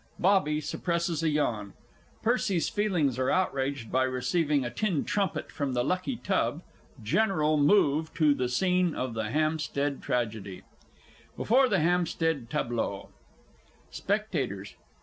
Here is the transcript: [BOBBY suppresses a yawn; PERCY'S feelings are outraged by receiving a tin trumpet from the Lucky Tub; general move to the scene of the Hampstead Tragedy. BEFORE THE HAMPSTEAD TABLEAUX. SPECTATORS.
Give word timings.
[BOBBY 0.17 0.61
suppresses 0.61 1.21
a 1.21 1.29
yawn; 1.29 1.73
PERCY'S 2.23 2.69
feelings 2.69 3.19
are 3.19 3.29
outraged 3.29 3.91
by 3.91 4.01
receiving 4.01 4.65
a 4.65 4.71
tin 4.71 5.05
trumpet 5.05 5.51
from 5.51 5.73
the 5.73 5.83
Lucky 5.83 6.15
Tub; 6.15 6.63
general 7.03 7.55
move 7.57 8.11
to 8.15 8.33
the 8.33 8.49
scene 8.49 8.95
of 8.95 9.13
the 9.13 9.29
Hampstead 9.29 10.01
Tragedy. 10.01 10.63
BEFORE 11.37 11.69
THE 11.69 11.81
HAMPSTEAD 11.81 12.49
TABLEAUX. 12.49 13.09
SPECTATORS. 13.91 14.73